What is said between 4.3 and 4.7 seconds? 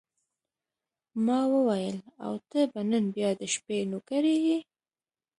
یې.